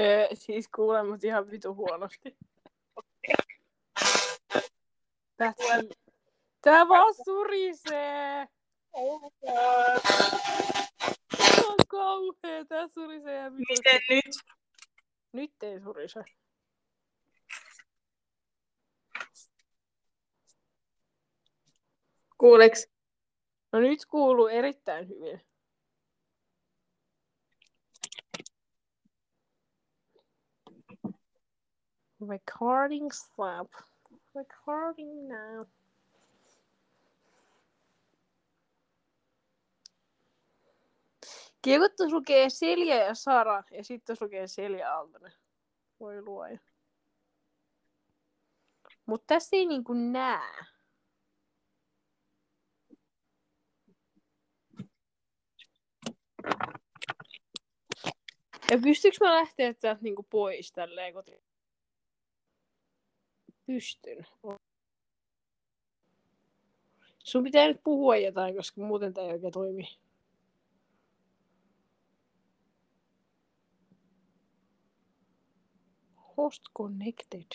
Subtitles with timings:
[0.00, 2.36] Öö, siis kuulen mut ihan vitu huonosti.
[5.42, 5.94] That's...
[6.60, 8.48] Tää vaan surisee!
[11.36, 13.64] Tää on kauhea, tää surisee ihan vitu.
[13.68, 14.24] Miten nyt?
[15.32, 16.24] Nyt ei surise.
[22.38, 22.88] Kuuleks?
[23.72, 25.49] No nyt kuuluu erittäin hyvin.
[32.28, 33.72] Recording stop.
[34.34, 35.64] Recording now.
[41.64, 42.48] Kun tuossa lukee
[43.06, 45.32] ja Sara, ja sitten tuossa lukee Selja Aaltonen.
[46.00, 46.58] Voi luoja.
[49.06, 50.64] Mutta tässä ei niinku näe.
[58.70, 61.49] Ja pystyykö mä lähteä täältä niinku pois tälleen kotiin?
[63.70, 64.26] Pystyn.
[67.18, 69.88] Sun pitää nyt puhua jotain, koska muuten tää ei oikein toimi.
[76.36, 77.46] Host connected.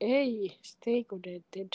[0.00, 1.68] Ei, stay connected.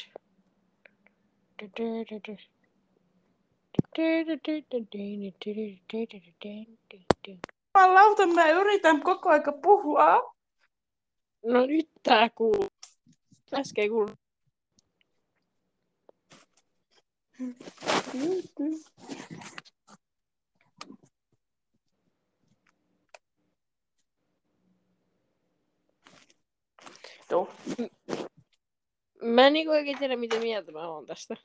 [7.77, 10.41] Jumalauta, mä yritän koko aika puhua.
[11.44, 12.67] No nyt tää kuuluu.
[13.53, 14.09] Äsken ei kuulu.
[27.30, 27.50] Tuh.
[29.22, 31.36] Mä en niinku oikein tiedä, mitä mieltä mä oon tästä.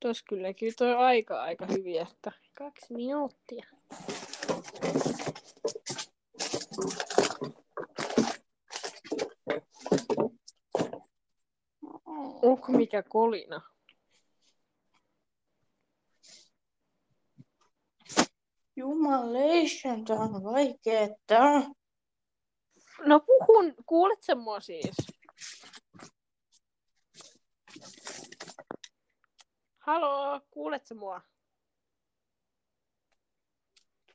[0.00, 3.66] Tos kyllä kyllä toi aika aika hyvin, että kaksi minuuttia.
[12.42, 13.60] Onko mikä kolina?
[18.76, 21.62] Jumalation, tää on vaikeeta.
[23.06, 24.96] No puhun, kuulet sä mua siis?
[29.78, 31.20] Haloo, kuulet sä mua?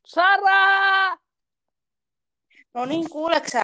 [0.09, 1.18] Sara!
[2.74, 3.62] No niin, kuuleksä?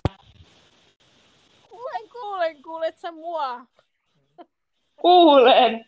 [1.70, 3.66] Kuulen, kuulen, kuulet sä mua?
[4.96, 5.86] Kuulen.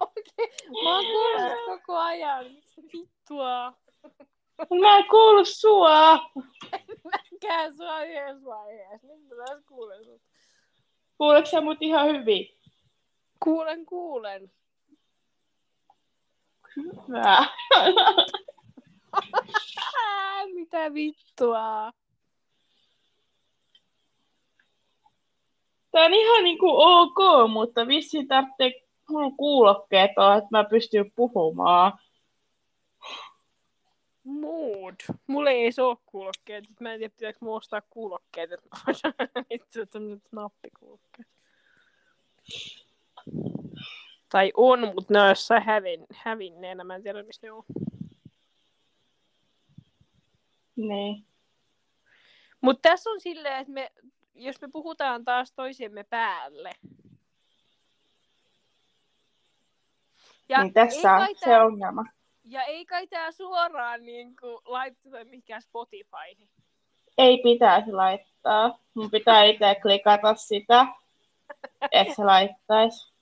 [0.00, 0.48] Okei,
[0.82, 2.44] mä oon kuullut koko ajan.
[2.44, 3.72] Mitä vittua?
[4.80, 6.30] Mä en kuulu sua.
[7.04, 9.06] Mäkään sua yhdessä vaiheessa.
[9.06, 10.22] Nyt mä taas kuulen sut.
[11.18, 12.58] Kuuleksä mut ihan hyvin?
[13.44, 14.52] Kuulen, kuulen.
[16.76, 17.46] Hyvä.
[20.54, 21.92] Mitä vittua?
[25.90, 28.72] Tää on ihan niinku ok, mutta vissi tarvitsee
[29.10, 31.92] mun kuulokkeet olla, että mä pystyn puhumaan.
[34.24, 34.94] Mood.
[35.26, 36.64] Mulla ei edes oo kuulokkeet.
[36.80, 39.80] Mä en tiedä, pitääkö mun ostaa kuulokkeet, että mä voin itse
[40.32, 41.28] nappikuulokkeet.
[44.28, 46.84] Tai on, mutta ne on jossain hävin, hävinneenä.
[46.84, 47.64] Mä en tiedä, missä ne on.
[50.76, 51.26] Niin.
[52.60, 53.92] Mutta tässä on silleen, että me,
[54.34, 56.70] jos me puhutaan taas toisiemme päälle.
[60.48, 62.04] Ja niin tässä ei on kai se tää, ongelma.
[62.44, 66.48] Ja ei kai tää suoraan niin laittaa mihinkään Spotifyhin.
[67.18, 68.78] Ei pitäisi laittaa.
[68.94, 70.86] Mun pitää itse klikata sitä,
[71.92, 73.12] että se laittaisi.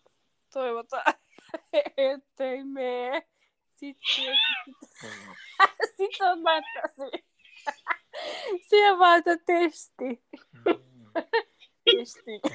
[0.53, 1.15] Toivotaan,
[1.97, 3.27] ettei mene.
[3.75, 4.39] Sitten,
[5.97, 7.32] sitten on matkasi.
[8.69, 10.25] Siihen vaan testi.
[11.97, 12.41] testi.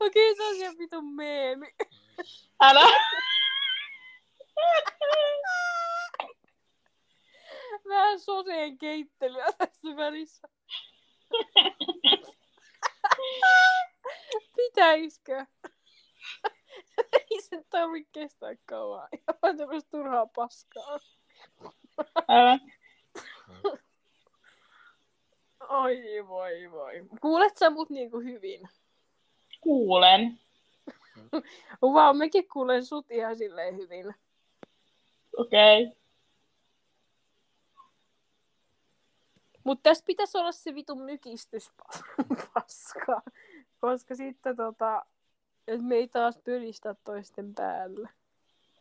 [0.00, 1.74] Okei, se on ihan vitun meemi.
[2.60, 2.80] Älä!
[7.88, 10.48] Vähän soseen keittelyä tässä välissä.
[14.56, 15.46] Pitäiskö?
[17.12, 19.08] Ei se tarvitse kestää kauan.
[19.12, 20.98] Ihan tämmöistä turhaa paskaa.
[22.28, 22.58] Älä.
[25.68, 27.06] Oi voi voi.
[27.20, 28.68] Kuulet sä mut niinku hyvin?
[29.60, 30.40] Kuulen.
[31.82, 34.14] Vau, wow, mäkin kuulen sut ihan silleen hyvin.
[35.36, 35.84] Okei.
[35.84, 35.96] Okay.
[39.64, 43.22] Mutta tässä pitäisi olla se vitun mykistyspaska.
[43.80, 45.06] Koska sitten tota,
[45.68, 48.08] että me ei taas pyristä toisten päälle.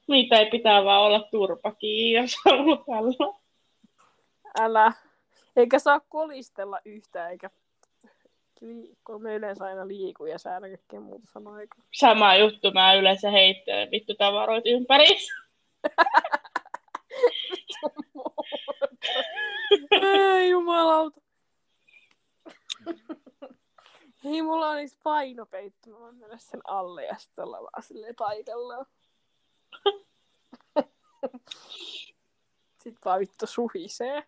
[0.08, 3.40] Niitä ei pitää vaan olla turpa kiinni, jos haluaa.
[4.60, 4.94] Älä.
[5.56, 7.50] Eikä saa kolistella yhtään, eikä
[9.04, 11.84] kun me yleensä aina liiku ja säädä kaikkea muuta samaan aikaan.
[11.94, 15.06] Sama juttu, mä yleensä heittelen vittu tavaroita ympäri.
[19.92, 21.22] Ei jumalauta.
[24.24, 25.90] Hei, mulla on niistä painopeitto.
[25.90, 28.86] Mä voin mennä sen alle ja sitten olla vaan silleen paikallaan.
[33.06, 34.24] Vaan vittu suhisee.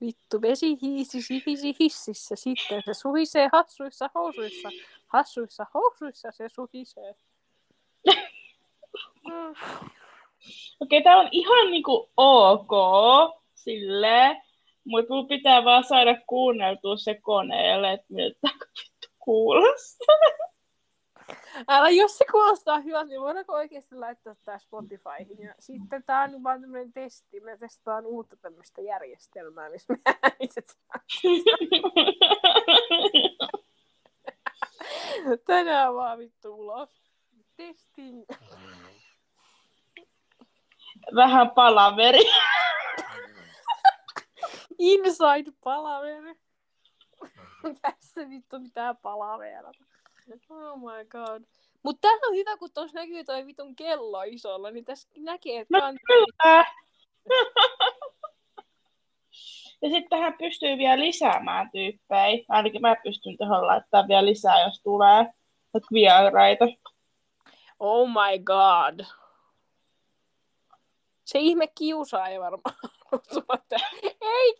[0.00, 2.36] Vittu, vesi hiisi sihisi hississä.
[2.36, 4.68] Sitten se suhisee hassuissa housuissa.
[5.06, 7.14] Hassuissa housuissa se suhisee.
[10.80, 12.72] Okei, okay, tää on ihan niinku ok
[13.54, 14.42] silleen,
[14.84, 18.48] mutta mun pitää vaan saada kuunneltua se koneelle, että miltä.
[21.72, 25.42] Älä, jos se kuulostaa hyvältä, niin voidaanko oikeasti laittaa tää Spotifyhin?
[25.42, 27.40] Ja sitten tää on vaan tämmönen testi.
[27.40, 29.98] Me testaan uutta tämmöistä järjestelmää, missä me.
[35.46, 37.02] Tänään vaan vittu ulos.
[37.56, 38.24] Testing.
[41.14, 42.24] Vähän palaveri.
[44.78, 46.34] Inside palaveri.
[47.82, 49.84] Tässä vittu mitään palaverata.
[50.48, 51.42] Oh my god.
[51.82, 55.78] Mut tää on hyvä, kun tuossa näkyy toi vitun kello isolla, niin tässä näkee, että...
[55.78, 56.64] No kyllä.
[59.82, 62.44] Ja sitten tähän pystyy vielä lisäämään tyyppejä.
[62.48, 65.26] Ainakin mä pystyn tuohon laittamaan vielä lisää, jos tulee
[65.92, 66.64] viagraita.
[67.80, 69.06] Oh my god.
[71.24, 72.76] Se ihme kiusaaja varmaan.
[74.20, 74.54] ei,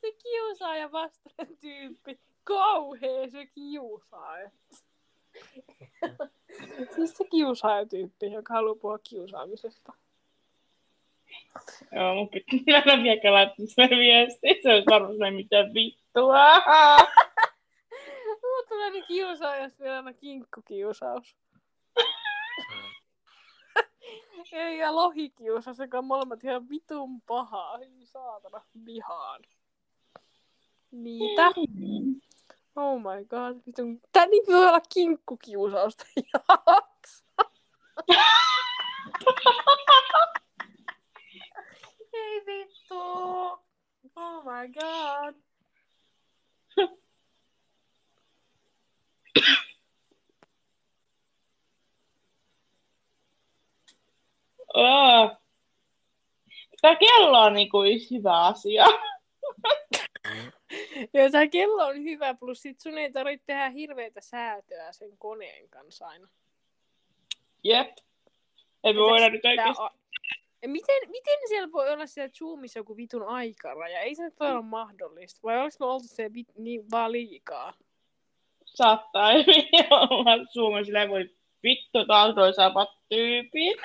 [0.00, 0.12] se
[0.66, 2.20] kiusaaja vastainen tyyppi.
[2.44, 4.50] Kauhea se kiusaaja.
[6.94, 9.92] siis se kiusaajatyyppi, joka haluaa puhua kiusaamisesta.
[11.92, 14.46] Joo, mun pitää mennä vielä laittaa sen viesti.
[14.62, 16.38] Se olisi varmaan mitä vittua.
[18.42, 21.36] Mulla tulee niin kiusaajasta vielä aina kinkkukiusaus.
[24.52, 27.78] Ei, ja lohikiusaus, joka on molemmat ihan vitun pahaa.
[28.04, 29.42] Saatana, vihaan.
[31.02, 31.52] Niitä.
[32.76, 33.56] Oh my god.
[34.12, 36.04] Tää niin voi olla kinkkukiusausta.
[36.16, 37.24] Jaksa.
[42.12, 42.94] Ei vittu.
[44.16, 45.34] Oh my god.
[56.82, 58.84] Tämä kello on niinku yksi hyvä asia.
[61.14, 65.68] Joo, tää kello on hyvä, plus sit sun ei tarvitse tehdä hirveitä säätöä sen koneen
[65.68, 66.28] kanssa aina.
[67.64, 67.96] Jep.
[68.84, 69.42] Ei me voida nyt
[69.78, 69.90] on-
[70.66, 74.00] Miten, miten siellä voi olla siellä Zoomissa joku vitun aikaraja?
[74.00, 75.40] Ei se nyt voi olla mahdollista.
[75.42, 77.74] Vai oliko me oltu se vit, niin vaan liikaa?
[78.64, 79.68] Saattaa hyvin
[80.10, 81.30] olla Suomen sillä voi
[81.62, 83.78] vittu taas toi samat tyypit.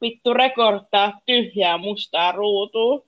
[0.00, 3.04] Vittu rekorttaa tyhjää mustaa ruutua.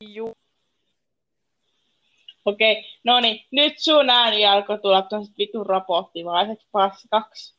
[0.00, 0.36] Juu.
[2.44, 7.56] Okei, no niin, nyt sun ääni alkoi tulla tuosta vitun robottivaiseksi paskaksi.